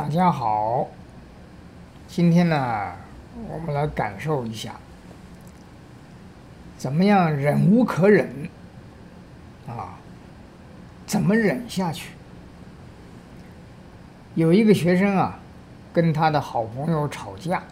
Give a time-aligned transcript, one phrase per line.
[0.00, 0.88] 大家好
[2.08, 2.94] 今天呢，
[3.50, 4.76] 我们来感受一下，
[6.78, 8.48] 怎么样忍无可忍
[9.68, 9.98] 啊？
[11.06, 12.12] 怎么忍下去？
[14.34, 15.38] 有一个学生啊，
[15.92, 17.62] 跟他的好朋友吵架，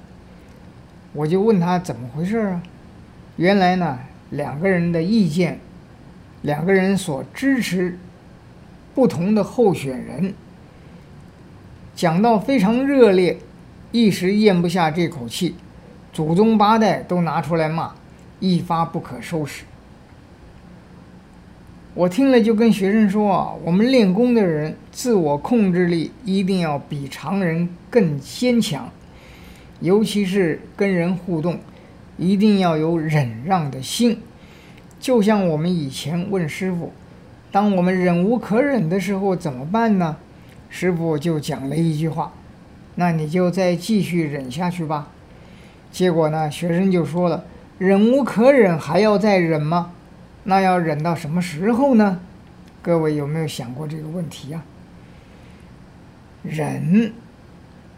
[1.15, 2.63] 我就问他怎么回事啊？
[3.37, 5.61] 原来呢，两个人的意见，
[6.43, 7.99] 两个人所支持
[8.95, 10.35] 不同的候选人，
[11.99, 13.37] 讲到非常热烈，
[13.91, 15.57] 一时咽不下这口气，
[16.13, 17.91] 祖宗八代都拿出来骂，
[18.39, 19.65] 一发不可收拾。
[21.95, 28.89] 我听了就跟学生说啊，我们练功的人自我控制力一定要比常人更坚强，
[29.81, 31.59] 尤其是跟人互动，
[32.17, 34.21] 一定要有忍让的心。
[35.01, 36.93] 就像我们以前问师傅，
[37.51, 40.17] 当我们忍无可忍的时候怎么办呢？
[40.69, 42.33] 师傅就讲了一句话，
[42.97, 45.09] 那你就再继续忍下去吧。
[45.91, 47.45] 结果呢，学生就说了，
[47.79, 49.93] 忍无可忍还要再忍吗？
[50.45, 52.21] 那要忍到什么时候呢？
[52.83, 54.63] 各位有没有想过这个问题呀？
[56.43, 57.13] 忍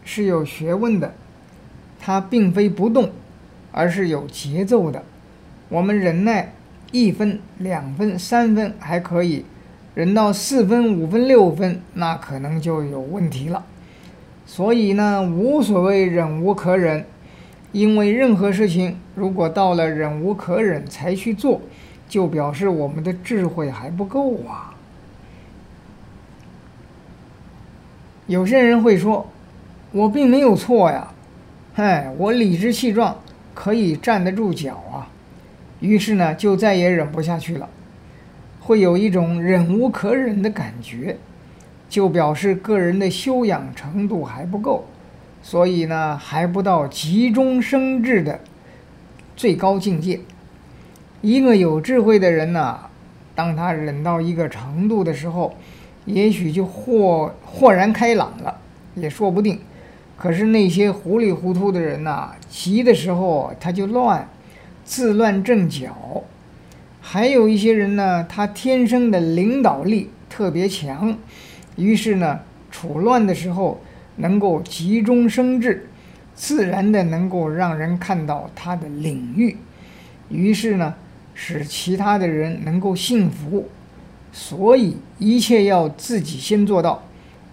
[0.03, 1.13] 是有学问的，
[1.99, 3.11] 它并非不动，
[3.71, 5.03] 而是有节奏的。
[5.69, 6.53] 我们忍耐
[6.91, 9.45] 一分、两分、三分还可以，
[9.93, 13.65] 忍到四分、五分、六分，那可能就有问题了。
[14.45, 17.05] 所以呢，无所谓忍无可忍，
[17.71, 21.61] 因为任何事情如果到了忍无可忍才去做。
[22.09, 24.75] 就表示我们的智慧还不够啊！
[28.27, 29.29] 有些人会说
[29.93, 31.13] ：“我并没有错呀，
[31.73, 33.17] 嗨，我理直气壮，
[33.53, 35.07] 可以站得住脚啊。”
[35.79, 37.69] 于是呢，就再也忍不下去了，
[38.71, 41.17] 会有一种忍无可忍的感觉，
[41.89, 44.85] 就表示个人的修养程度还不够，
[45.43, 48.39] 所以呢，还不到急中生智的
[49.35, 50.21] 最高境界。
[51.19, 52.79] 一个有智慧的人呢，
[53.35, 55.53] 当他忍到一个程度的时候，
[56.05, 58.57] 也许就豁豁然开朗了，
[58.95, 59.59] 也说不定。
[60.15, 64.29] 可是那些糊里糊涂的人呐，急的时候他就乱，
[64.85, 66.23] 自乱阵脚。
[67.13, 71.17] 还有一些人呢，他天生的领导力特别强，
[71.75, 72.39] 于是呢，
[72.71, 73.81] 处乱的时候
[74.15, 75.89] 能够急中生智，
[76.33, 79.57] 自然的能够让人看到他的领域，
[80.29, 80.93] 于是呢。
[81.33, 83.67] 使其他的人能够信服，
[84.31, 87.03] 所以一切要自己先做到，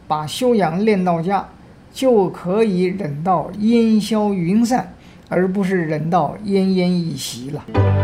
[0.06, 1.48] 把修养练到家，
[1.92, 4.92] 就可以忍到烟消云散，
[5.28, 7.97] 而不是忍到奄奄一息了。